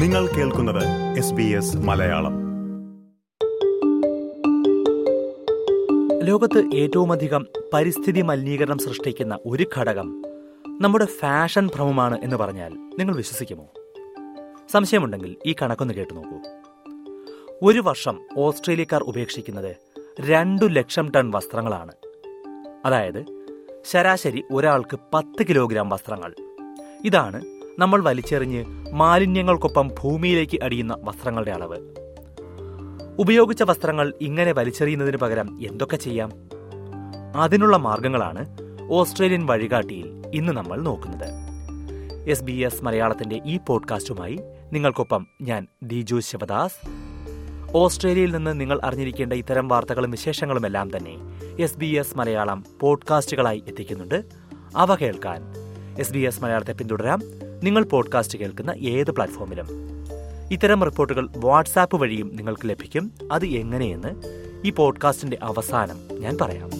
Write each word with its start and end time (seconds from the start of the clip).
നിങ്ങൾ 0.00 0.26
കേൾക്കുന്നത് 0.26 1.18
S 1.18 1.32
B 1.32 1.42
S 1.42 1.76
Malayalam. 1.76 2.32
ലോകത്ത് 6.22 6.74
ഏറ്റവുമധികം 6.74 7.46
പരിസ്ഥിതി 7.72 8.20
മലിനീകരണം 8.20 8.78
സൃഷ്ടിക്കുന്ന 8.78 9.38
ഒരു 9.46 9.66
ഘടകം 9.76 10.22
നമ്മുടെ 10.80 11.04
ഫാഷൻ 11.04 11.66
ഭ്രമമാണ് 11.66 12.18
എന്ന് 12.22 12.36
പറഞ്ഞാൽ 12.36 12.70
നിങ്ങൾ 12.98 13.16
വിശ്വസിക്കുമോ? 13.16 13.66
സംശയമുണ്ടെങ്കിൽ 14.72 15.36
ഈ 15.46 15.54
കണക്കൊന്ന് 15.62 15.94
കേട്ടു 15.94 16.14
നോക്കൂ. 16.14 16.38
ഒരു 17.62 17.80
വർഷം 17.80 18.20
ഓസ്ട്രേലിയക്കാർ 18.36 19.02
ഉപേക്ഷിക്കുന്നത് 19.02 19.76
രണ്ടു 20.20 20.64
ലക്ഷം 20.64 21.10
ടൺ 21.16 21.30
വസ്ത്രങ്ങളാണ്. 21.30 21.92
അതായത് 22.84 23.24
ശരാശരി 23.86 24.44
ഒരാൾക്ക് 24.52 24.98
പത്ത് 25.14 25.46
കിലോഗ്രാം 25.48 25.88
വസ്ത്രങ്ങൾ. 25.88 26.34
ഇതാണ് 27.04 27.59
നമ്മൾ 27.80 28.02
വലിച്ചെറിഞ്ഞ് 28.02 28.64
മാലിന്യങ്ങൾക്കൊപ്പം 28.92 29.88
ഭൂമിയിലേക്ക് 29.88 30.64
അടിയുന്ന 30.64 30.96
വസ്ത്രങ്ങളുടെ 31.02 31.50
അളവ്. 31.50 31.78
ഉപയോഗിച്ച 33.18 33.62
വസ്ത്രങ്ങൾ 33.62 34.14
ഇങ്ങനെ 34.20 34.52
വലിച്ചെറിയുന്നതിന് 34.52 35.16
പകരം 35.16 35.66
എന്തൊക്കെ 35.68 35.96
ചെയ്യാം? 35.96 36.32
അതിനുള്ള 37.36 37.76
മാർഗങ്ങളാണ് 37.76 38.56
ഓസ്ട്രേലിയൻ 38.90 39.46
വഴികാട്ടിയിൽ 39.46 40.22
ഇന്ന് 40.34 40.52
നമ്മൾ 40.52 40.80
നോക്കുന്നത്. 40.80 41.28
എസ് 42.30 42.42
ബി 42.42 42.52
എസ് 42.52 42.84
മലയാളത്തിന്റെ 42.84 43.40
ഈ 43.46 43.58
പോഡ്കാസ്റ്റുമായി 43.66 44.40
നിങ്ങൾക്കൊപ്പം 44.72 45.26
ഞാൻ 45.42 45.66
ദിജു 45.82 46.20
ശിവദാസ്. 46.20 46.86
ഓസ്ട്രേലിയയിൽ 47.74 48.36
നിന്ന് 48.36 48.60
നിങ്ങൾ 48.60 48.80
അറിഞ്ഞിരിക്കേണ്ട 48.84 49.32
ഇത്തരം 49.32 49.68
വാർത്തകളും 49.68 50.10
വിശേഷങ്ങളും 50.10 50.66
എല്ലാം 50.66 50.96
തന്നെ 50.96 51.16
എസ് 51.60 51.78
ബി 51.78 51.86
എസ് 51.86 52.18
മലയാളം 52.18 52.64
പോഡ്കാസ്റ്റുകളായി 52.80 53.64
എത്തിക്കുന്നുണ്ട്. 53.68 54.24
അവ 54.76 54.94
കേൾക്കാൻ 54.94 55.42
എസ് 55.98 56.12
ബി 56.12 56.18
എസ് 56.18 56.42
മലയാളത്തെ 56.42 56.72
പിന്തുടരാം. 56.72 57.20
നിങ്ങൾ 57.62 57.84
പോഡ്കാസ്റ്റ് 57.84 58.38
കേൾക്കുന്ന 58.38 58.70
ഏത് 58.70 59.10
പ്ലാറ്റ്ഫോമിലും 59.10 59.66
ഇത്തരം 60.52 60.84
റിപ്പോർട്ടുകൾ 60.84 61.28
വാട്സാപ്പ് 61.36 61.96
വഴിയും 61.96 62.36
നിങ്ങൾക്ക് 62.36 62.68
ലഭിക്കും. 62.68 63.12
അത് 63.32 63.46
എങ്ങനെയെന്ന് 63.46 64.08
ഈ 64.64 64.70
പോഡ്കാസ്റ്റിന്റെ 64.70 65.38
അവസാനം 65.42 65.96
ഞാൻ 66.20 66.38
പറയാം. 66.40 66.70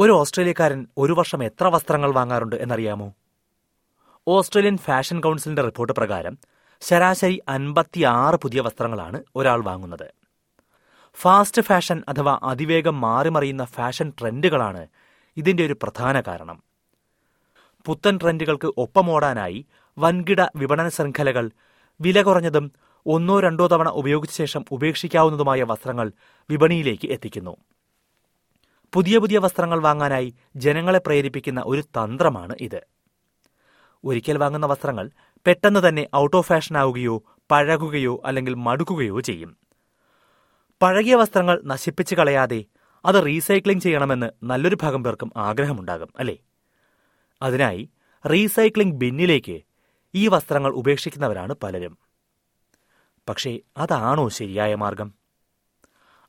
ഒരു 0.00 0.12
ഓസ്ട്രേലിയക്കാരൻ 0.12 0.86
ഒരു 0.98 1.12
വർഷം 1.12 1.44
എത്ര 1.44 1.66
വസ്ത്രങ്ങൾ 1.66 2.12
വാങ്ങാറുണ്ട് 2.12 2.56
എന്നറിയാമോ? 2.56 3.12
ഓസ്ട്രേലിയൻ 4.28 4.76
ഫാഷൻ 4.76 5.20
കൗൺസിലിന്റെ 5.20 5.62
റിപ്പോർട്ട് 5.62 5.92
പ്രകാരം 5.92 6.38
ശരാശരി 6.80 7.40
അൻപത്തിയാറ് 7.48 8.36
പുതിയ 8.36 8.60
വസ്ത്രങ്ങളാണ് 8.60 9.22
ഒരാൾ 9.36 9.62
വാങ്ങുന്നത്. 9.62 10.23
ഫാസ്റ്റ് 11.14 11.62
ഫാഷൻ 11.62 12.02
അഥവാ 12.08 12.38
അതിവേഗം 12.42 13.00
മാറിമറിയുന്ന 13.00 13.64
ഫാഷൻ 13.64 14.12
ട്രെൻഡുകളാണ് 14.20 14.86
ഇതിന്റെ 15.36 15.66
ഒരു 15.66 15.76
പ്രധാന 15.82 16.20
കാരണം. 16.20 16.62
പുത്തൻ 17.86 18.18
ട്രെൻഡുകൾക്ക് 18.22 18.72
ഒപ്പമോടാനായി 18.76 19.66
വൻകിട 19.98 20.40
വിപണന 20.56 20.88
ശൃംഖലകൾ 20.88 21.50
വില 22.00 22.22
കുറഞ്ഞതും 22.22 22.72
ഒന്നോ 23.06 23.40
രണ്ടോ 23.40 23.66
തവണ 23.66 23.88
ഉപയോഗിച്ച 23.88 24.36
ശേഷം 24.36 24.64
ഉപേക്ഷിക്കാവുന്നതുമായ 24.70 25.62
വസ്ത്രങ്ങൾ 25.62 26.12
വിപണിയിലേക്ക് 26.50 27.12
എത്തിക്കുന്നു. 27.12 27.56
പുതിയ 28.92 29.18
പുതിയ 29.18 29.38
വസ്ത്രങ്ങൾ 29.38 29.80
വാങ്ങാനായി 29.80 30.34
ജനങ്ങളെ 30.56 31.00
പ്രേരിപ്പിക്കുന്ന 31.06 31.62
ഒരു 31.66 31.80
തന്ത്രമാണ് 31.80 32.56
ഇത്. 32.60 32.86
ഒരിക്കൽ 34.04 34.38
വാങ്ങുന്ന 34.38 34.66
വസ്ത്രങ്ങൾ 34.66 35.10
പെട്ടെന്ന് 35.46 35.88
തന്നെ 35.88 36.08
ഔട്ട് 36.16 36.36
ഓഫ് 36.36 36.46
ഫാഷൻ 36.46 36.76
ആവുകയോ 36.76 37.22
പഴകുകയോ 37.50 38.22
അല്ലെങ്കിൽ 38.24 38.54
മടുക്കുകയോ 38.54 39.20
ചെയ്യും. 39.20 39.63
പഴകിയ 40.82 41.14
വസ്ത്രങ്ങൾ 41.14 41.62
നശിപ്പിച്ച് 41.64 42.14
കളയാതെ 42.14 42.64
അത് 43.04 43.26
റീസൈക്ലിംഗ് 43.26 43.82
ചെയ്യണമെന്ന് 43.82 44.30
നല്ലൊരു 44.42 44.76
ഭാഗം 44.82 45.04
പേർക്കും 45.04 45.32
ആഗ്രഹമുണ്ടാകും 45.36 46.08
അല്ലേ? 46.18 46.38
അതിനായി 47.42 47.90
റീസൈക്ലിംഗ് 48.26 48.94
ബിന്നിലേക്ക് 48.94 49.62
ഈ 50.14 50.28
വസ്ത്രങ്ങൾ 50.28 50.70
ഉപേക്ഷിക്കുന്നവരാണ് 50.70 51.54
പലരും. 51.54 51.98
പക്ഷേ 53.28 53.60
അതാണോ 53.76 54.28
ശരിയായ 54.28 54.74
മാർഗം? 54.74 55.14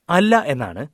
അല്ല 0.09 0.39
എന്നാണ് 0.39 0.87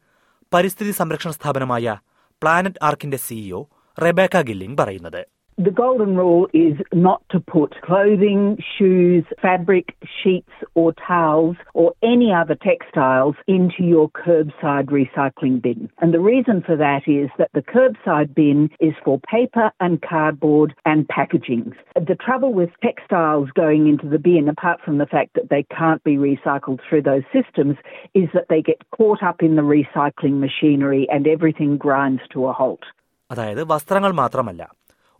പരിസ്ഥിതി 0.54 0.92
സംരക്ഷണ 0.92 1.32
സ്ഥാപനമായ 1.32 1.98
പ്ലാനറ്റ് 2.42 2.84
ആർക്കിന്റെ 2.84 3.18
സിഇഒ 3.18 3.66
റെബേക്ക 4.02 4.42
ഗില്ലിംഗ് 4.42 4.78
പറയുന്നത്. 4.78 5.26
The 5.61 5.71
golden 5.71 6.17
rule 6.19 6.49
is 6.53 6.77
not 6.93 7.23
to 7.31 7.41
put 7.41 7.81
clothing, 7.81 8.63
shoes, 8.77 9.25
fabric, 9.41 9.97
sheets, 10.23 10.53
or 10.75 10.93
towels, 10.93 11.57
or 11.73 11.95
any 12.03 12.31
other 12.31 12.55
textiles 12.55 13.37
into 13.47 13.83
your 13.83 14.11
curbside 14.11 14.89
recycling 14.91 15.63
bin. 15.63 15.89
And 16.03 16.13
the 16.13 16.21
reason 16.21 16.63
for 16.63 16.77
that 16.77 17.09
is 17.09 17.31
that 17.39 17.49
the 17.55 17.63
curbside 17.63 18.35
bin 18.35 18.69
is 18.81 18.93
for 19.03 19.19
paper 19.21 19.73
and 19.81 20.03
cardboard 20.03 20.75
and 20.85 21.09
packaging. 21.09 21.73
The 21.95 22.17
trouble 22.17 22.53
with 22.53 22.69
textiles 22.83 23.49
going 23.55 23.89
into 23.89 24.11
the 24.11 24.19
bin, 24.19 24.51
apart 24.51 24.83
from 24.85 24.99
the 24.99 25.07
fact 25.07 25.31
that 25.37 25.49
they 25.49 25.65
can't 25.75 26.05
be 26.05 26.17
recycled 26.17 26.81
through 26.87 27.03
those 27.03 27.25
systems, 27.33 27.77
is 28.13 28.29
that 28.35 28.49
they 28.51 28.61
get 28.61 28.83
caught 28.91 29.23
up 29.23 29.43
in 29.43 29.57
the 29.57 29.63
recycling 29.63 30.39
machinery 30.39 31.09
and 31.11 31.27
everything 31.27 31.79
grinds 31.79 32.21
to 32.35 32.47
a 32.47 32.53
halt. 32.53 32.85
അതായത് 33.31 33.63
വസ്ത്രങ്ങൾ 33.73 34.13
മാത്രമല്ല 34.13 34.65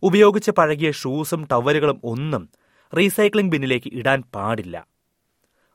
ഉപയോഗിച്ച് 0.02 0.50
പഴകിയ 0.50 0.90
ഷൂസും 0.90 1.48
ടവലുകളും 1.52 2.00
ഒന്നും 2.04 2.48
recycling 2.98 3.52
ബിന്നിലേക്ക് 3.52 3.90
ഇടാൻ 3.92 4.22
പാടില്ല. 4.34 4.86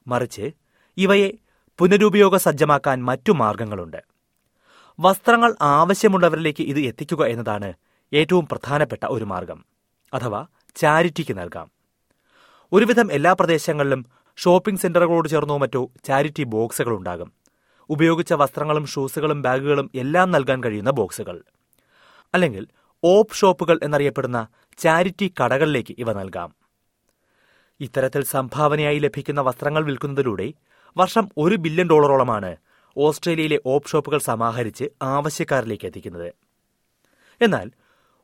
മറിച്ച് 0.08 0.52
ഇവയെ 0.98 1.32
പുനരുപയോഗ 1.78 2.36
സജ്ജമാക്കാൻ 2.36 3.06
മറ്റു 3.06 3.32
മാർഗങ്ങളുണ്ട്. 3.32 4.04
വസ്ത്രങ്ങൾ 5.00 5.56
ആവശ്യമുള്ളവരിലേക്ക് 5.62 6.64
ഇത് 6.64 6.80
എത്തിക്കുക 6.80 7.26
എന്നതാണ് 7.26 7.74
ഏറ്റവും 8.14 8.48
പ്രധാനപ്പെട്ട 8.48 9.06
ഒരു 9.06 9.26
മാർഗം 9.26 9.66
അഥവാ 10.14 10.46
ചാരിറ്റിക്ക് 10.76 11.38
നൽകാം. 11.38 11.72
ഒരുവിധം 12.74 13.12
എല്ലാ 13.12 13.34
പ്രദേശങ്ങളിലും 13.34 14.06
ഷോപ്പിംഗ് 14.38 14.80
സെന്ററുകളോട് 14.80 15.30
ചേർന്നോ 15.30 15.58
മറ്റോ 15.58 15.92
ചാരിറ്റി 16.04 16.44
ബോക്സുകൾ 16.44 16.96
ഉണ്ടാകും. 16.96 17.34
ഉപയോഗിച്ച 17.90 18.34
വസ്ത്രങ്ങളും 18.34 18.86
ഷൂസുകളും 18.86 19.42
ബാഗുകളും 19.42 19.92
എല്ലാം 19.96 20.32
നൽകാൻ 20.32 20.64
കഴിയുന്ന 20.64 20.90
ബോക്സുകൾ. 20.90 21.44
അല്ലെങ്കിൽ 22.34 22.68
ഓപ്പ് 23.03 23.34
ഷോപ്പുകൾ 23.34 23.80
എന്നറിയപ്പെടുന്ന 23.84 24.47
ചാരിറ്റി 24.78 25.34
കടകളിലേക്ക് 25.44 25.96
ഇവ 26.00 26.13
നൽകാം. 26.13 26.56
ഇത്തരത്തിൽ 27.80 28.24
സംഭാവനയായി 28.24 29.00
ലഭിക്കുന്ന 29.00 29.41
വസ്ത്രങ്ങൾ 29.41 29.84
വിൽക്കുന്നതിലൂടെ 29.84 30.53
വർഷം 30.97 31.30
ഒരു 31.38 31.56
ബില്യൺ 31.56 31.88
ഡോളറോളമാണ് 31.88 32.56
ഓസ്ട്രേലിയയിലെ 32.97 33.59
ഓപ്പ് 33.66 33.88
ഷോപ്പുകൾ 33.88 34.19
സമാഹരിച്ച് 34.19 34.86
ആവശ്യക്കാരിലേക്ക് 35.02 35.86
എത്തിക്കുന്നത്. 35.86 36.34
എന്നാൽ 37.41 37.72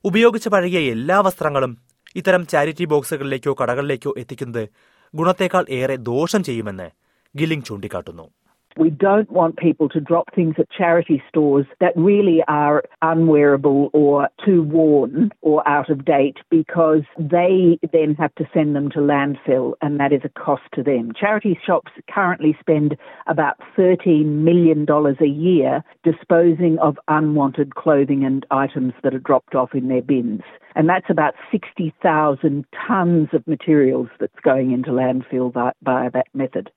ഉപയോഗിച്ച് 0.03 0.49
പഴകിയ 0.49 0.91
എല്ലാ 0.91 1.19
വസ്ത്രങ്ങളും 1.19 1.77
ഇത്തരം 2.15 2.47
ചാരിറ്റി 2.47 2.85
ബോക്സുകളിലേക്കോ 2.85 3.55
കടകളിലേക്കോ 3.61 4.13
എത്തിക്കുന്നത് 4.17 4.69
ഗുണത്തേക്കാൾ 5.15 5.65
ഏറെ 5.69 5.95
ദോഷം 5.95 6.43
ചെയ്യുമെന്ന് 6.43 6.89
ഗില്ലിംഗ് 7.37 7.65
ചൂണ്ടിക്കാട്ടുന്നു. 7.65 8.29
We 8.77 8.89
don't 8.89 9.29
want 9.31 9.57
people 9.57 9.89
to 9.89 9.99
drop 9.99 10.33
things 10.33 10.55
at 10.57 10.69
charity 10.71 11.21
stores 11.29 11.65
that 11.79 11.93
really 11.95 12.43
are 12.47 12.83
unwearable 13.01 13.89
or 13.93 14.29
too 14.43 14.63
worn 14.63 15.31
or 15.41 15.67
out 15.67 15.89
of 15.89 16.05
date 16.05 16.37
because 16.49 17.03
they 17.17 17.79
then 17.91 18.15
have 18.15 18.33
to 18.35 18.49
send 18.53 18.75
them 18.75 18.89
to 18.91 18.99
landfill 18.99 19.73
and 19.81 19.99
that 19.99 20.11
is 20.11 20.21
a 20.23 20.29
cost 20.29 20.63
to 20.73 20.83
them. 20.83 21.11
Charity 21.19 21.57
shops 21.65 21.91
currently 22.09 22.57
spend 22.59 22.97
about 23.27 23.57
$13 23.77 24.25
million 24.25 24.87
a 24.89 25.25
year 25.25 25.83
disposing 26.03 26.79
of 26.79 26.97
unwanted 27.07 27.75
clothing 27.75 28.25
and 28.25 28.45
items 28.49 28.93
that 29.03 29.13
are 29.13 29.19
dropped 29.19 29.55
off 29.55 29.73
in 29.73 29.87
their 29.87 30.01
bins. 30.01 30.41
And 30.75 30.89
that's 30.89 31.09
about 31.09 31.35
60,000 31.51 32.65
tons 32.87 33.29
of 33.33 33.47
materials 33.47 34.07
that's 34.19 34.39
going 34.43 34.71
into 34.71 34.91
landfill 34.91 35.53
by, 35.53 35.73
by 35.81 36.09
that 36.09 36.27
method. 36.33 36.71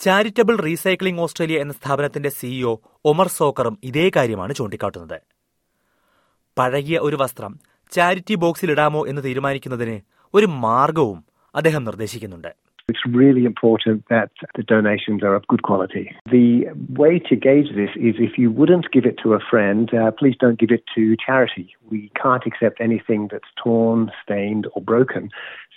Charitable 0.00 0.56
recycling 0.56 1.20
Australia 1.20 1.60
എന്ന 1.60 1.72
സ്ഥാപനത്തിന്റെ 1.72 2.28
CEO 2.28 2.76
Omar 3.04 3.28
സോക്കറും 3.28 3.78
ഇതേ 3.84 4.10
കാര്യമാണ് 4.16 4.54
ചൂണ്ടിക്കാട്ടുന്നത്. 4.54 5.20
പഴകിയ 6.58 6.98
ഒരു 6.98 7.16
വസ്ത്രം 7.16 7.60
charity 7.90 8.34
ബോക്സിൽ 8.34 8.70
ഇടാമോ 8.70 9.06
എന്ന് 9.06 9.24
തീരുമാനിക്കുന്നതിന് 9.24 10.00
ഒരു 10.34 10.46
മാർഗവും 10.46 11.24
അദ്ദേഹം 11.54 11.84
നിർദ്ദേശിക്കുന്നുണ്ട്. 11.84 12.67
It's 12.89 13.05
really 13.07 13.45
important 13.45 14.03
that 14.09 14.31
the 14.55 14.63
donations 14.63 15.23
are 15.23 15.35
of 15.35 15.47
good 15.47 15.63
quality. 15.63 16.05
The 16.29 16.47
way 16.93 17.17
to 17.29 17.35
gauge 17.37 17.69
this 17.73 17.91
is 17.95 18.15
if 18.19 18.37
you 18.37 18.51
wouldn't 18.51 18.87
give 18.91 19.05
it 19.05 19.17
to 19.23 19.33
a 19.33 19.39
friend, 19.39 19.89
uh, 19.93 20.11
please 20.11 20.35
don't 20.37 20.59
give 20.59 20.69
it 20.69 20.83
to 20.95 21.15
charity. 21.25 21.65
We 21.89 22.11
can't 22.21 22.45
accept 22.45 22.81
anything 22.81 23.29
that's 23.31 23.51
torn, 23.63 24.11
stained, 24.21 24.67
or 24.73 24.81
broken. 24.83 25.29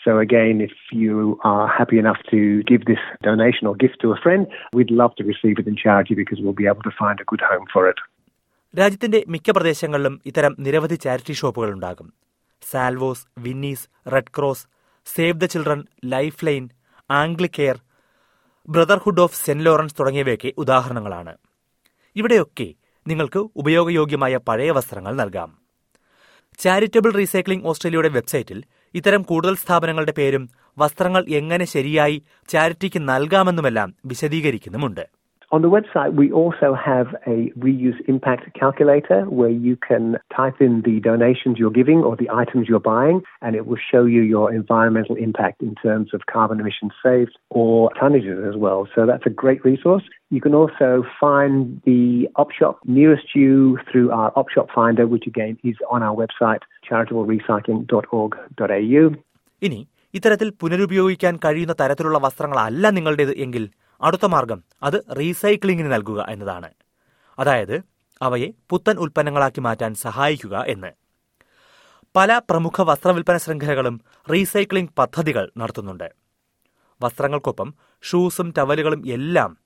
So, 0.04 0.18
again, 0.18 0.60
if 0.60 0.74
you 0.92 1.14
are 1.44 1.68
happy 1.68 1.98
enough 2.00 2.18
to 2.32 2.40
give 2.64 2.84
this 2.86 2.98
donation 3.22 3.68
or 3.68 3.74
gift 3.76 3.96
to 4.02 4.10
a 4.10 4.16
friend, 4.16 4.42
we'd 4.72 4.90
love 4.90 5.14
to 5.16 5.24
receive 5.24 5.58
it 5.60 5.66
in 5.68 5.76
charity 5.76 6.14
because 6.14 6.38
we'll 6.42 6.60
be 6.64 6.66
able 6.66 6.82
to 6.82 6.94
find 6.98 7.20
a 7.20 7.28
good 7.32 7.44
home 7.50 7.66
for 7.74 7.84
it. 7.92 7.98
രാജ്യത്തിന്റെ 8.74 9.18
മിക്ക 9.32 9.50
പ്രദേശങ്ങളിലും 9.56 10.14
ഇത്തരം 10.28 10.54
നിരവധി 10.64 10.96
charity 11.04 11.34
ഷോപ്പുകൾ 11.40 11.68
ഉണ്ടാകും 11.74 12.08
Salvos 12.62 13.24
Vinnies 13.44 13.86
Red 14.14 14.32
Cross 14.36 14.64
Save 15.06 15.38
the 15.42 15.48
Children 15.54 15.80
Lifeline 16.48 16.64
Anglicare 17.11 17.77
Brotherhood 18.69 19.21
of 19.21 19.45
Saint 19.45 19.65
Laurence 19.65 19.95
തുടങ്ങിയവയൊക്കെ 19.99 20.53
ഉദാഹരണങ്ങളാണ്. 20.57 21.37
ഇവിടെയൊക്കെ 22.15 22.73
നിങ്ങൾക്ക് 23.07 23.39
ഉപയോഗയോഗ്യമായ 23.55 24.37
പഴയ 24.37 24.71
വസ്ത്രങ്ങൾ 24.71 25.15
നൽകാം. 25.15 25.61
ചാരിറ്റബിൾ 26.59 27.13
റീസൈക്ലിംഗ് 27.13 27.65
ഓസ്ട്രേലിയയുടെ 27.65 28.09
വെബ്സൈറ്റിൽ 28.09 28.63
ഇത്തരം 28.93 29.21
കൂടുതൽ 29.21 29.55
സ്ഥാപനങ്ങളുടെ 29.55 30.11
പേരും 30.11 30.49
വസ്ത്രങ്ങൾ 30.77 31.25
എങ്ങനെ 31.29 31.65
ശരിയായി 31.65 32.23
ചാരിറ്റിക്ക് 32.47 33.09
നൽകാമെന്നുമെല്ലാം 33.09 33.95
വിശദീകരിക്കുന്നുമുണ്ട്. 34.05 35.20
On 35.52 35.62
the 35.62 35.70
website, 35.70 36.14
we 36.14 36.32
also 36.32 36.74
have 36.74 37.14
a 37.24 37.52
reuse 37.56 38.00
impact 38.08 38.52
calculator 38.58 39.22
where 39.26 39.54
you 39.66 39.76
can 39.76 40.18
type 40.36 40.60
in 40.60 40.82
the 40.82 40.98
donations 40.98 41.56
you're 41.56 41.70
giving 41.70 41.98
or 41.98 42.16
the 42.16 42.28
items 42.42 42.66
you're 42.68 42.80
buying, 42.80 43.22
and 43.42 43.54
it 43.54 43.64
will 43.68 43.78
show 43.92 44.06
you 44.06 44.22
your 44.22 44.52
environmental 44.52 45.14
impact 45.14 45.62
in 45.62 45.76
terms 45.76 46.12
of 46.12 46.26
carbon 46.26 46.58
emissions 46.58 46.90
saved 47.00 47.38
or 47.50 47.90
tonnages 48.00 48.44
as 48.50 48.56
well. 48.56 48.88
So 48.92 49.06
that's 49.06 49.24
a 49.24 49.30
great 49.30 49.64
resource. 49.64 50.02
You 50.30 50.40
can 50.40 50.52
also 50.60 51.04
find 51.20 51.80
the 51.84 52.28
op 52.34 52.50
shop 52.50 52.80
nearest 52.84 53.36
you 53.36 53.78
through 53.88 54.10
our 54.10 54.32
op 54.34 54.50
shop 54.50 54.68
finder, 54.74 55.06
which 55.06 55.28
again 55.28 55.58
is 55.62 55.76
on 55.94 56.02
our 56.02 56.16
website, 56.22 56.62
charitablerecycling.org.au. 56.88 59.04
ഇനി 59.66 59.78
ഇത്തരത്തിൽ 60.14 60.48
പുനരുപയോഗിക്കാൻ 60.60 61.34
കഴിയുന്ന 61.44 61.74
തരത്തിലുള്ള 61.80 62.18
വസ്ത്രങ്ങളല്ല 62.24 62.90
നിങ്ങളുടേത് 62.96 63.32
എങ്കിൽ 63.44 63.64
അടുത്ത 64.01 64.25
മാർഗം 64.25 64.63
അത് 64.83 65.03
റീസൈക്ലിംഗിന് 65.19 65.91
നൽകുക 65.91 66.25
എന്നതാണ്. 66.29 66.69
അതായത് 67.39 67.81
അവയെ 68.21 68.47
പുത്തൻ 68.69 68.97
ഉൽപ്പന്നങ്ങളാക്കി 68.97 69.59
മാറ്റാൻ 69.59 69.93
സഹായിക്കുക 69.93 70.65
എന്ന്. 70.67 70.91
പല 72.15 72.41
പ്രമുഖ 72.49 72.81
വസ്ത്രവിൽപ്പന 72.81 73.37
ശൃംഖലകളും 73.37 74.01
റീസൈക്ലിംഗ് 74.31 74.89
പദ്ധതികൾ 74.97 75.51
നടത്തുന്നുണ്ട്. 75.57 76.11
വസ്ത്രങ്ങൾക്കൊപ്പം 77.01 77.75
ഷൂസും 78.03 78.53
ടവലുകളും 78.57 79.07
എല്ലാം 79.07 79.57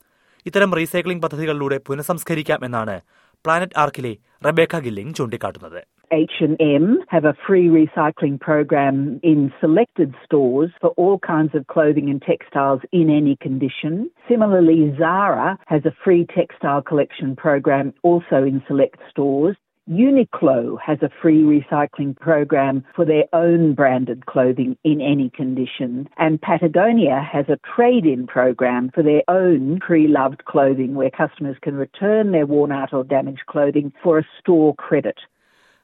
ഇത്തരം 0.45 0.75
റീസൈക്ലിംഗ് 0.75 1.23
പദ്ധതികളിലൂടെ 1.23 1.77
പുനഃസംസ്കരിക്കാം 1.77 2.65
എന്നാണ് 2.65 3.01
പ്ലാനറ്റ് 3.44 3.78
ആർക്കിലെ 3.82 4.12
റബേക്ക 4.48 4.82
ഗില്ലിംഗ് 4.88 5.16
ചൂണ്ടിക്കാട്ടുന്നത് 5.20 5.80
H&M 6.12 6.86
have 7.08 7.24
a 7.24 7.34
free 7.46 7.68
recycling 7.68 8.36
program 8.40 9.20
in 9.22 9.52
selected 9.60 10.14
stores 10.24 10.70
for 10.80 10.90
all 10.90 11.18
kinds 11.20 11.54
of 11.54 11.68
clothing 11.68 12.10
and 12.10 12.20
textiles 12.20 12.80
in 12.92 13.10
any 13.10 13.36
condition. 13.36 14.10
Similarly, 14.28 14.92
Zara 14.98 15.56
has 15.66 15.84
a 15.84 15.94
free 16.04 16.26
textile 16.38 16.82
collection 16.82 17.36
program 17.36 17.94
also 18.02 18.38
in 18.42 18.60
select 18.66 18.98
stores. 19.10 19.56
Uniqlo 19.87 20.79
has 20.81 20.97
a 21.03 21.11
free 21.21 21.43
recycling 21.43 22.17
program 22.17 22.83
for 22.95 23.05
their 23.05 23.25
own 23.33 23.75
branded 23.75 24.25
clothing 24.25 24.75
in 24.83 24.99
any 24.99 25.29
condition. 25.29 26.09
And 26.17 26.41
Patagonia 26.41 27.21
has 27.23 27.45
a 27.49 27.59
trade 27.75 28.07
in 28.07 28.25
program 28.25 28.89
for 28.95 29.03
their 29.03 29.21
own 29.29 29.79
pre 29.79 30.07
loved 30.07 30.43
clothing 30.45 30.95
where 30.95 31.11
customers 31.11 31.57
can 31.61 31.75
return 31.75 32.31
their 32.31 32.47
worn 32.47 32.71
out 32.71 32.93
or 32.93 33.03
damaged 33.05 33.45
clothing 33.45 33.93
for 34.03 34.17
a 34.19 34.27
store 34.39 34.73
credit. 34.85 35.17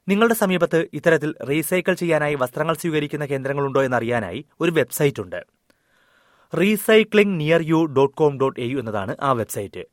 നിങ്ങളുടെ 0.07 0.36
സമീപത്ത് 0.42 0.77
ഇത്തരത്തിൽ 0.98 1.31
recycle 1.50 1.94
ചെയ്യാനായി 2.00 2.36
വസ്ത്രങ്ങൾ 2.42 2.75
സ്വീകരിക്കുന്ന 2.83 3.25
കേന്ദ്രങ്ങളുണ്ടോ 3.31 3.81
എന്നറിയാനായി 3.88 4.39
ഒരു 4.63 4.71
website 4.77 5.21
ഉണ്ട് 5.24 5.42
recycling 6.53 7.36
near 7.42 7.62
you 7.71 7.80
dot 7.98 8.15
com 8.21 8.33
dot 8.42 8.57
A 8.63 8.68
U 8.71 8.80
എന്നതാണ് 8.83 9.13
ആ 9.27 9.31
website 9.42 9.83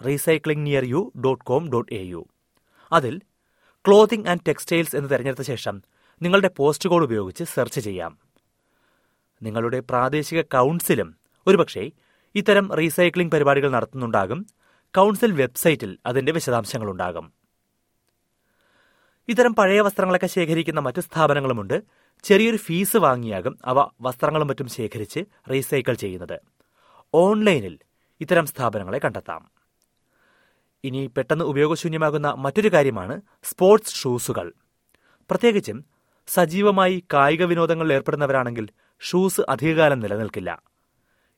recycling 0.00 0.64
near 0.68 0.84
you 0.94 1.00
dot 1.26 1.44
com 1.50 1.64
dot 1.74 1.90
A 2.00 2.02
U 2.12 2.22
അതിൽ 2.92 3.14
ക്ലോത്തിംഗ് 3.88 4.28
ആൻഡ് 4.28 4.40
ടെക്സ്റ്റൈൽസ് 4.48 4.96
എന്ന് 4.96 5.10
തിരഞ്ഞെടുത്ത 5.10 5.42
ശേഷം 5.42 5.82
നിങ്ങളുടെ 6.22 6.50
പോസ്റ്റ് 6.56 6.88
കോഡ് 6.88 7.04
ഉപയോഗിച്ച് 7.04 7.44
സെർച്ച് 7.44 7.80
ചെയ്യാം. 7.80 8.18
നിങ്ങളുടെ 9.42 9.80
പ്രാദേശിക 9.80 10.40
കൗൺസിലും 10.40 11.16
ഒരുപക്ഷെ 11.46 11.90
ഇത്തരം 12.34 12.72
റീസൈക്ലിംഗ് 12.72 13.32
പരിപാടികൾ 13.32 13.70
നടത്തുന്നുണ്ടാകും. 13.70 14.46
കൗൺസിൽ 14.96 15.32
വെബ്സൈറ്റിൽ 15.32 15.98
അതിന്റെ 16.06 16.32
വിശദാംശങ്ങളുണ്ടാകും. 16.32 17.32
ഇത്തരം 19.28 19.54
പഴയ 19.54 19.80
വസ്ത്രങ്ങളൊക്കെ 19.80 20.26
ശേഖരിക്കുന്ന 20.26 20.80
മറ്റ് 20.80 21.00
സ്ഥാപനങ്ങളുമുണ്ട്. 21.00 21.82
ചെറിയൊരു 22.22 22.56
ഫീസ് 22.56 22.96
വാങ്ങിയാകും 22.96 23.58
അവ 23.64 23.90
വസ്ത്രങ്ങളും 24.00 24.46
മറ്റും 24.46 24.68
ശേഖരിച്ച് 24.68 25.20
റീസൈക്കിൾ 25.50 25.94
ചെയ്യുന്നത്. 25.94 26.40
ഓൺലൈനിൽ 27.14 27.78
ഇത്തരം 28.20 28.46
സ്ഥാപനങ്ങളെ 28.46 28.98
കണ്ടെത്താം. 28.98 29.53
ഇനി 30.84 31.10
പെട്ടെന്ന് 31.16 31.44
ഉപയോഗശൂന്യമാകുന്ന 31.44 32.34
മറ്റൊരു 32.38 32.68
കാര്യമാണ് 32.68 33.20
സ്പോർട്സ് 33.42 33.94
ഷൂസുകൾ. 33.94 34.52
പ്രത്യേകിച്ചും 35.30 35.84
സജീവമായി 36.28 37.04
കായിക 37.12 37.44
വിനോദങ്ങളിൽ 37.44 37.92
ഏർപ്പെടുന്നവരാണെങ്കിൽ 37.92 38.68
ഷൂസ് 39.00 39.40
അധികകാലം 39.48 40.00
നിലനിൽക്കില്ല. 40.00 40.62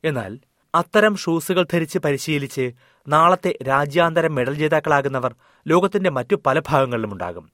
എന്നാൽ 0.05 0.39
അത്തരം 0.75 1.17
ഷൂസുകൾ 1.17 1.67
ധരിച്ച് 1.73 1.99
പരിശീലിച്ച് 1.99 2.73
നാളത്തെ 3.09 3.59
രാജ്യാന്തര 3.69 4.27
മെഡൽ 4.29 4.55
ജേതാക്കളാകുന്നവർ 4.55 5.35
ലോകത്തിന്റെ 5.67 6.11
മറ്റു 6.11 6.37
പല 6.47 6.63
ഭാഗങ്ങളിലും 6.69 7.13
ഉണ്ടാകും. 7.13 7.53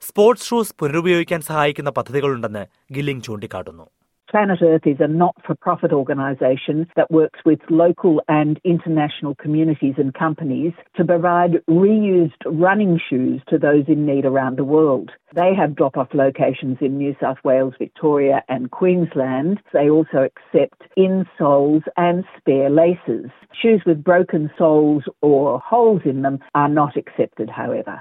സ്പോർട്സ് 0.00 0.44
ഷൂസ് 0.44 0.74
പുനരുപയോഗിക്കാൻ 0.78 1.40
സഹായിക്കുന്ന 1.40 1.90
പദ്ധതികളുണ്ടെന്ന് 1.90 2.66
ഗില്ലിംഗ് 2.92 3.22
ചൂണ്ടിക്കാട്ടുന്നു. 3.22 3.90
Planet 4.30 4.62
Earth 4.62 4.86
is 4.86 5.00
a 5.00 5.08
not 5.08 5.34
for 5.44 5.56
profit 5.56 5.92
organisation 5.92 6.86
that 6.94 7.10
works 7.10 7.40
with 7.44 7.58
local 7.68 8.22
and 8.28 8.60
international 8.62 9.34
communities 9.34 9.94
and 9.98 10.14
companies 10.14 10.72
to 10.96 11.04
provide 11.04 11.54
reused 11.68 12.42
running 12.46 13.00
shoes 13.08 13.42
to 13.48 13.58
those 13.58 13.86
in 13.88 14.06
need 14.06 14.24
around 14.24 14.56
the 14.56 14.62
world. 14.64 15.10
They 15.34 15.52
have 15.56 15.74
drop 15.74 15.96
off 15.96 16.14
locations 16.14 16.78
in 16.80 16.96
New 16.96 17.16
South 17.20 17.38
Wales, 17.42 17.74
Victoria, 17.78 18.44
and 18.48 18.70
Queensland. 18.70 19.58
They 19.72 19.90
also 19.90 20.28
accept 20.30 20.80
insoles 20.96 21.82
and 21.96 22.24
spare 22.38 22.70
laces. 22.70 23.30
Shoes 23.60 23.82
with 23.84 24.04
broken 24.04 24.48
soles 24.56 25.02
or 25.22 25.58
holes 25.58 26.02
in 26.04 26.22
them 26.22 26.38
are 26.54 26.68
not 26.68 26.96
accepted, 26.96 27.50
however. 27.50 27.96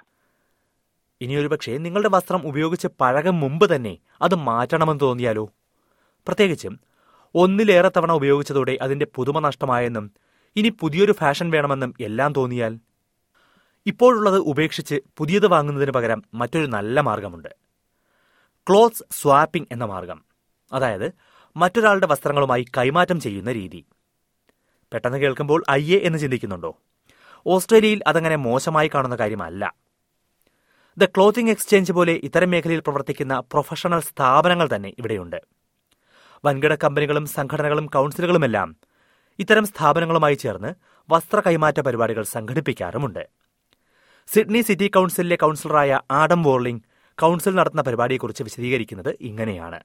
ഇനിയൊരു 1.22 1.50
പക്ഷേ 1.52 1.72
നിങ്ങളുടെ 1.78 2.10
വസ്ത്രം 2.14 2.46
ഉപയോഗിച്ച് 2.50 2.90
പഴകം 3.02 3.36
മുമ്പ് 3.44 3.66
തന്നെ 3.72 3.92
അത് 4.26 4.36
മാറ്റണമെന്ന് 4.50 5.04
തോന്നിയാലോ 5.06 5.44
പ്രത്യേകിച്ചും 6.28 6.80
ഒന്നിലേറെ 7.36 7.92
തവണ 7.98 8.12
ഉപയോഗിച്ചതോടെ 8.12 8.78
അതിന്റെ 8.82 9.08
പുതുമ 9.16 9.40
നഷ്ടമായെന്നും 9.40 10.12
ഇനി 10.56 10.70
പുതിയൊരു 10.70 11.12
ഫാഷൻ 11.12 11.50
വേണമെന്നും 11.50 11.94
എല്ലാം 12.00 12.34
തോന്നിയാൽ 12.34 12.80
ഇപ്പോഴുള്ളത് 13.86 14.38
ഉപേക്ഷിച്ച് 14.38 15.02
പുതിയത് 15.18 15.48
വാങ്ങുന്നതിന് 15.48 15.92
പകരം 15.92 16.24
മറ്റൊരു 16.34 16.66
നല്ല 16.66 17.02
മാർഗമുണ്ട്. 17.02 17.50
ക്ലോത്ത്സ് 18.70 19.04
സ്വാപ്പിംഗ് 19.12 19.68
എന്ന 19.72 19.86
മാർഗം. 19.86 20.24
അതായത് 20.74 21.12
മറ്റൊരാളുടെ 21.58 22.08
വസ്ത്രങ്ങളുമായി 22.08 22.66
കൈമാറ്റം 22.78 23.20
ചെയ്യുന്ന 23.20 23.52
രീതി. 23.52 23.86
പെട്ടെന്ന് 24.94 25.18
കേൾക്കുമ്പോൾ 25.18 25.64
അയ്യേ 25.70 26.00
എന്ന് 26.00 26.20
ചിന്തിക്കുന്നുണ്ടോ? 26.20 26.78
ഓസ്ട്രേലിയയിൽ 27.48 28.02
അതങ്ങനെ 28.08 28.36
മോശമായി 28.36 28.92
കാണുന്ന 28.94 29.16
കാര്യമല്ല. 29.16 29.74
ദ 30.98 31.06
ക്ലോത്തിംഗ് 31.06 31.52
എക്സ്ചേഞ്ച് 31.52 31.92
പോലെ 31.92 32.14
ഇത്തരം 32.14 32.50
മേഖലയിൽ 32.50 32.80
പ്രവർത്തിക്കുന്ന 32.80 33.40
പ്രൊഫഷണൽ 33.40 34.00
സ്ഥാപനങ്ങൾ 34.00 34.70
തന്നെ 34.76 34.94
ഇവിടെയുണ്ട്. 34.98 35.59
വൻകിട 36.46 36.76
കമ്പനികളും 36.76 37.26
സംഘടനകളും 37.26 37.86
കൌൺസിലുകളുമെല്ലാം 37.86 38.76
ഇത്തരം 39.40 39.66
സ്ഥാപനങ്ങളുമായി 39.66 40.34
ചേർന്ന് 40.34 40.74
വസ്ത്ര 41.10 41.40
കൈമാറ്റ 41.40 41.80
പരിപാടികൾ 41.80 42.24
സംഘടിപ്പിക്കാറുമുണ്ട്. 42.24 43.30
സിഡ്നി 44.28 44.62
സിറ്റി 44.62 44.88
കൌൺസിലിലെ 44.88 45.36
കൌൺസിലറായ 45.36 46.02
ആഡം 46.12 46.44
വോർലിംഗ് 46.44 46.82
കൌൺസിൽ 47.22 47.56
നടത്തുന്ന 47.56 47.82
പരിപാടിയെക്കുറിച്ച് 47.82 48.44
വിശദീകരിക്കുന്നത് 48.44 49.18
ഇങ്ങനെയാണ്. 49.22 49.80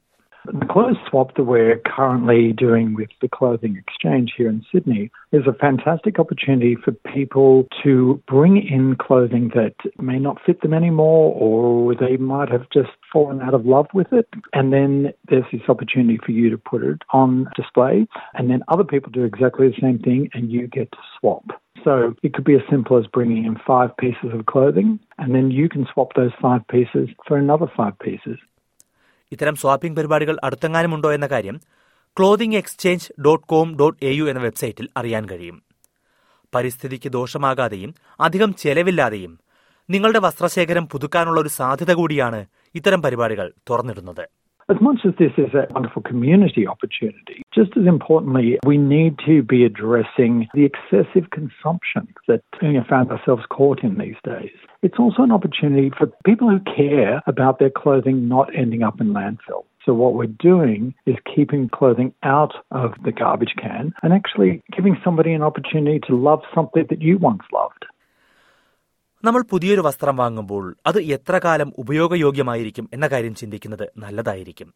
The 0.47 0.67
clothes 0.67 0.99
swap 1.09 1.37
that 1.37 1.45
we're 1.45 1.79
currently 1.87 2.53
doing 2.53 2.95
with 2.95 3.09
the 3.23 3.29
clothing 3.29 3.77
exchange 3.77 4.35
here 4.37 4.51
in 4.51 4.63
Sydney 4.71 5.11
is 5.33 5.47
a 5.47 5.55
fantastic 5.55 6.19
opportunity 6.19 6.77
for 6.77 6.93
people 6.93 7.67
to 7.83 8.23
bring 8.29 8.59
in 8.59 8.97
clothing 8.97 9.53
that 9.55 9.75
may 9.99 10.19
not 10.19 10.39
fit 10.45 10.61
them 10.61 10.75
anymore 10.75 11.35
or 11.35 11.95
they 11.95 12.19
might 12.19 12.51
have 12.51 12.69
just 12.71 12.91
fallen 13.11 13.41
out 13.41 13.55
of 13.55 13.65
love 13.65 13.87
with 13.95 14.13
it. 14.13 14.29
And 14.53 14.71
then 14.71 15.15
there's 15.31 15.47
this 15.51 15.63
opportunity 15.67 16.19
for 16.25 16.33
you 16.33 16.51
to 16.51 16.59
put 16.59 16.83
it 16.83 17.01
on 17.11 17.47
display 17.57 18.07
and 18.35 18.51
then 18.51 18.63
other 18.69 18.85
people 18.85 19.11
do 19.11 19.25
exactly 19.25 19.69
the 19.69 19.81
same 19.81 19.99
thing 19.99 20.29
and 20.35 20.53
you 20.53 20.67
get 20.67 20.93
to 20.93 20.99
swap. 21.19 21.45
So 21.85 22.15
it 22.23 22.35
could 22.35 22.45
be 22.45 22.55
as 22.55 22.63
simple 22.71 22.99
as 22.99 23.07
bringing 23.07 23.47
in 23.47 23.57
five 23.67 23.97
pieces 23.97 24.31
of 24.35 24.45
clothing 24.45 25.01
and 25.17 25.35
then 25.35 25.51
you 25.51 25.71
can 25.71 25.87
swap 25.91 26.13
those 26.15 26.33
five 26.41 26.69
pieces 26.69 27.09
for 27.27 27.39
another 27.39 27.67
five 27.75 27.99
pieces. 27.99 28.37
ഇത്തരം 29.35 29.57
swapping 29.57 29.97
പരിപാടികൾ 29.97 30.37
അടുത്തെങ്ങാനുമുണ്ടോ 30.45 31.13
എന്ന 31.13 31.27
കാര്യം 31.27 31.57
clothing 32.17 32.57
exchange 32.57 33.13
dot 33.21 33.47
com 33.47 33.69
dot 33.79 34.05
A 34.05 34.13
U 34.13 34.25
എന്ന 34.25 34.41
വെബ്സൈറ്റിൽ 34.41 34.89
അറിയാൻ 34.97 35.25
കഴിയും. 35.29 35.57
പരിസ്ഥിതിക്ക് 36.55 37.09
ദോഷമാകാതെയും 37.09 37.95
അധികം 38.21 38.55
ചെലവില്ലാതെയും 38.55 39.33
നിങ്ങളുടെ 39.91 40.19
വസ്ത്രശേഖരം 40.19 40.89
പുതുക്കാനുള്ള 40.89 41.41
ഒരു 41.41 41.49
സാധ്യത 41.49 41.93
കൂടിയാണ് 41.93 42.41
ഇത്തരം 42.75 43.03
പരിപാടികൾ 43.03 43.53
തുറന്നിടുന്നത്. 43.71 44.25
As 44.71 44.81
much 44.81 45.01
as 45.05 45.13
this 45.19 45.33
is 45.37 45.53
a 45.53 45.67
wonderful 45.75 46.01
community 46.01 46.67
opportunity, 46.67 47.43
just 47.55 47.77
as 47.77 47.87
importantly, 47.87 48.59
we 48.65 48.79
need 48.79 49.19
to 49.27 49.43
be 49.43 49.63
addressing 49.63 50.49
the 50.55 50.65
excessive 50.65 51.29
consumption 51.31 52.09
that 52.29 52.41
we 52.63 52.75
have 52.75 52.87
found 52.87 53.11
ourselves 53.11 53.43
caught 53.51 53.85
in 53.85 53.99
these 53.99 54.17
days. 54.25 54.53
It's 54.83 54.99
also 54.99 55.23
an 55.23 55.33
opportunity 55.33 55.91
for 55.91 56.07
people 56.25 56.49
who 56.49 56.61
care 56.61 57.23
about 57.27 57.59
their 57.59 57.69
clothing 57.69 58.27
not 58.27 58.55
ending 58.57 58.83
up 58.83 59.03
in 59.03 59.09
landfill. 59.09 59.65
So 59.85 59.93
what 59.93 60.15
we're 60.15 60.27
doing 60.27 60.95
is 61.05 61.17
keeping 61.35 61.69
clothing 61.69 62.15
out 62.23 62.55
of 62.71 62.95
the 63.05 63.13
garbage 63.13 63.55
can 63.61 63.93
and 64.03 64.13
actually 64.15 64.63
giving 64.75 64.97
somebody 65.05 65.35
an 65.35 65.43
opportunity 65.43 66.01
to 66.07 66.17
love 66.17 66.41
something 66.55 66.87
that 66.89 67.03
you 67.03 67.19
once 67.19 67.43
loved. 67.53 67.74
നമ്മൾ 69.25 69.43
പുതിയൊരു 69.43 69.81
വസ്ത്രം 69.81 70.17
വാങ്ങുമ്പോൾ 70.17 70.77
അത് 70.87 71.01
എത്ര 71.03 71.39
കാലം 71.39 71.73
ഉപയോഗയോഗ്യമായിരിക്കും 71.79 72.91
എന്ന 72.93 73.07
കാര്യം 73.07 73.35
ചിന്തിക്കുന്നത് 73.35 73.93
നല്ലതായിരിക്കും. 73.99 74.75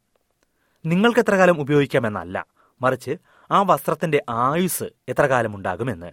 നിങ്ങൾക്ക് 0.86 1.20
എത്ര 1.20 1.34
കാലം 1.34 1.60
ഉപയോഗിക്കാമെന്നല്ല 1.60 2.46
മറിച്ച് 2.82 3.16
ആ 3.50 3.62
വസ്ത്രത്തിന്റെ 3.62 4.22
ആയുസ് 4.28 4.84
എത്ര 5.08 5.26
കാലം 5.26 5.56
ഉണ്ടാകുമെന്ന്. 5.56 6.10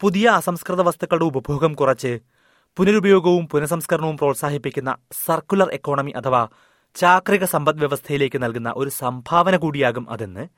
പുതിയ 0.00 0.28
അസംസ്കൃത 0.28 0.80
വസ്തുക്കളുടെ 0.80 1.24
ഉപഭോഗം 1.24 1.74
കുറച്ച് 1.74 2.20
പുനരുപയോഗവും 2.76 3.48
പുനഃസംസ്കരണവും 3.48 4.18
പ്രോത്സാഹിപ്പിക്കുന്ന 4.18 4.96
സർക്കുലർ 5.26 5.70
എക്കോണമി 5.72 6.10
അഥവാ 6.10 6.48
ചാക്രിക 6.94 7.44
സമ്പദ് 7.44 7.78
വ്യവസ്ഥയിലേക്ക് 7.78 8.42
നൽകുന്ന 8.42 8.74
ഒരു 8.76 8.90
സംഭാവന 8.90 9.56
കൂടിയാകും 9.56 10.10
അതെന്ന് 10.10 10.48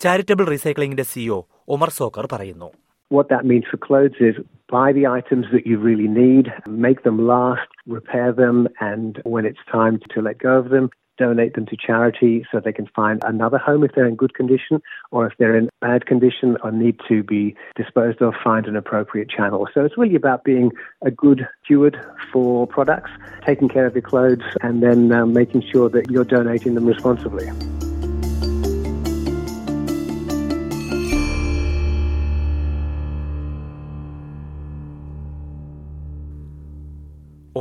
ചാരിറ്റബിൾ 0.00 0.44
റീസൈക്ലിംഗിന്റെ 0.44 1.02
സിഇഒ 1.02 1.42
ഒമർ 1.68 1.90
സോക്കർ 1.90 2.28
പറയുന്നു. 2.32 2.72
What 3.08 3.28
that 3.28 3.44
means 3.44 3.64
for 3.70 3.76
clothes 3.76 4.16
is 4.18 4.34
buy 4.68 4.92
the 4.92 5.06
items 5.06 5.46
that 5.52 5.64
you 5.64 5.78
really 5.78 6.08
need, 6.08 6.52
make 6.66 7.04
them 7.04 7.24
last, 7.24 7.68
repair 7.86 8.32
them, 8.32 8.68
and 8.80 9.20
when 9.22 9.46
it's 9.46 9.60
time 9.70 10.00
to 10.14 10.20
let 10.20 10.38
go 10.38 10.58
of 10.58 10.70
them, 10.70 10.90
donate 11.16 11.54
them 11.54 11.66
to 11.66 11.76
charity 11.76 12.44
so 12.50 12.60
they 12.60 12.72
can 12.72 12.88
find 12.94 13.22
another 13.24 13.58
home 13.58 13.84
if 13.84 13.92
they're 13.94 14.08
in 14.08 14.16
good 14.16 14.34
condition, 14.34 14.82
or 15.12 15.24
if 15.24 15.32
they're 15.38 15.56
in 15.56 15.68
bad 15.80 16.06
condition 16.06 16.56
or 16.64 16.72
need 16.72 16.98
to 17.08 17.22
be 17.22 17.54
disposed 17.76 18.20
of, 18.20 18.34
find 18.42 18.66
an 18.66 18.74
appropriate 18.74 19.30
channel. 19.30 19.68
So 19.72 19.84
it's 19.84 19.96
really 19.96 20.16
about 20.16 20.42
being 20.42 20.72
a 21.02 21.10
good 21.12 21.46
steward 21.64 21.96
for 22.32 22.66
products, 22.66 23.10
taking 23.44 23.68
care 23.68 23.86
of 23.86 23.94
your 23.94 24.02
clothes, 24.02 24.42
and 24.62 24.82
then 24.82 25.12
um, 25.12 25.32
making 25.32 25.62
sure 25.72 25.88
that 25.90 26.10
you're 26.10 26.24
donating 26.24 26.74
them 26.74 26.86
responsibly. 26.86 27.48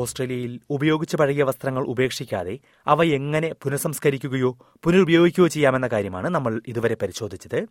ഓസ്ട്രേലിയയിൽ 0.05 0.59
ഉപയോഗിച്ച് 0.69 1.17
പഴകിയ 1.17 1.43
വസ്ത്രങ്ങൾ 1.43 1.83
ഉപേക്ഷിക്കാതെ 1.87 2.59
അവ 2.87 3.03
എങ്ങനെ 3.03 3.49
പുനഃസംസ്കരിക്കുകയോ 3.63 4.51
പുനരുപയോഗിക്കുകയോ 4.83 5.47
ചെയ്യാമെന്ന 5.47 5.87
കാര്യമാണ് 5.87 6.29
നമ്മൾ 6.29 6.61
ഇതുവരെ 6.67 6.95
പരിശോധിച്ചത്. 7.01 7.67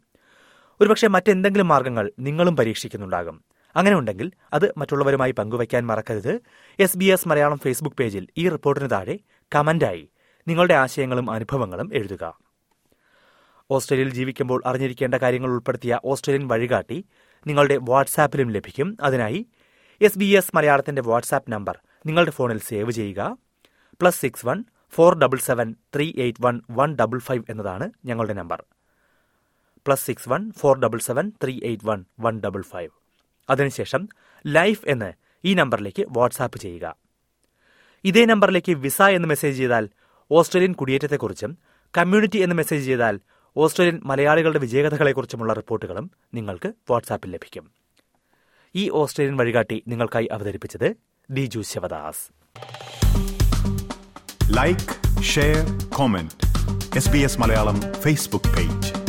ഒരുപക്ഷെ 0.80 1.08
മറ്റെന്തെങ്കിലും 1.08 1.68
മാർഗങ്ങൾ 1.68 2.12
നിങ്ങളും 2.18 2.56
പരീക്ഷിക്കുന്നുണ്ടാകും. 2.56 3.44
അങ്ങനെ 3.76 3.96
ഉണ്ടെങ്കിൽ 3.96 4.32
അത് 4.52 4.74
മറ്റുള്ളവരുമായി 4.76 5.32
പങ്കുവയ്ക്കാൻ 5.32 5.86
മറക്കരുത്. 5.86 6.40
S 6.78 6.98
B 6.98 7.04
S 7.04 7.28
Malayalam 7.28 7.58
Facebook 7.58 7.96
പേജിൽ 7.96 8.26
ഈ 8.38 8.48
റിപ്പോർട്ടിന് 8.48 8.90
താഴെ 8.90 9.18
കമന്റായി 9.54 10.04
നിങ്ങളുടെ 10.48 10.74
ആശയങ്ങളും 10.74 11.30
അനുഭവങ്ങളും 11.30 11.90
എഴുതുക. 11.94 12.24
ഓസ്ട്രേലിയയിൽ 13.70 14.12
ജീവിക്കുമ്പോൾ 14.14 14.62
അറിഞ്ഞിരിക്കേണ്ട 14.66 15.14
കാര്യങ്ങൾ 15.14 15.50
ഉൾപ്പെടുത്തിയ 15.50 16.00
ഓസ്ട്രേലിയൻ 16.04 16.48
വഴികാട്ടി 16.48 17.04
നിങ്ങളുടെ 17.46 17.78
വാട്സാപ്പിലും 17.82 18.50
ലഭിക്കും. 18.50 18.96
അതിനായി 19.02 19.46
എസ് 20.04 20.18
ബി 20.18 20.24
എസ് 20.24 20.56
മലയാളത്തിന്റെ 20.56 21.02
വാട്സാപ്പ് 21.02 21.50
നമ്പർ 21.50 21.78
നിങ്ങളുടെ 22.06 22.30
ഫോണിൽ 22.30 22.58
സേവ് 22.60 22.90
ചെയ്യുക. 22.90 23.38
Plus 24.00 24.20
six 24.20 24.46
one 24.46 24.64
four 24.90 25.18
double 25.18 25.38
seven 25.38 25.74
three 25.94 26.12
eight 26.18 26.46
one 26.46 26.60
one 26.70 26.96
double 26.96 27.18
five 27.18 27.44
എന്നതാണ് 27.50 27.90
ഞങ്ങളുടെ 28.04 28.32
number. 28.32 28.64
Plus 29.86 30.06
six 30.06 30.28
one 30.28 30.52
four 30.52 30.78
double 30.78 30.98
seven 30.98 31.32
three 31.44 31.60
eight 31.62 31.84
one 31.84 32.04
one 32.20 32.40
double 32.40 32.62
five. 32.62 32.90
അതിനുശേഷം 33.50 34.08
life 34.46 34.82
എന്ന് 34.86 35.12
ഈ 35.44 35.54
നമ്പറിലേക്ക് 35.54 36.06
വാട്സാപ്പ് 36.08 36.58
ചെയ്യുക. 36.58 36.96
ഇതേ 38.04 38.24
നമ്പറിലേക്ക് 38.24 38.72
വിസ 38.72 39.02
എന്ന് 39.02 39.28
മെസ്സേജ് 39.28 39.56
ചെയ്താൽ 39.56 39.88
ഓസ്ട്രേലിയൻ 40.30 40.72
കുടിയേറ്റത്തെക്കുറിച്ചും 40.72 41.58
കമ്മ്യൂണിറ്റി 41.98 42.36
എന്ന് 42.36 42.56
മെസ്സേജ് 42.56 42.84
ചെയ്താൽ 42.84 43.20
ഓസ്ട്രേലിയൻ 43.56 44.00
മലയാളികളുടെ 44.04 44.58
വിജയകഥകളെക്കുറിച്ചുമുള്ള 44.58 45.52
റിപ്പോർട്ടുകളും 45.52 46.10
നിങ്ങൾക്ക് 46.34 46.72
വാട്സാപ്പിൽ 46.90 47.30
ലഭിക്കും. 47.30 47.83
ഈ 48.76 48.90
ഓസ്ട്രേലിയൻ 48.90 49.36
വഴികാട്ടി 49.36 49.82
നിങ്ങൾക്കായി 49.88 50.26
അവതരിപ്പിച്ചത് 50.26 50.96
Diju 51.30 51.60
Sivadas. 51.60 52.24
Like 54.56 55.22
share 55.22 55.88
comment 55.88 56.34
S 56.96 57.10
B 57.10 57.18
S 57.18 57.40
Malayalam 57.40 57.80
Facebook 57.94 58.50
page 58.56 59.03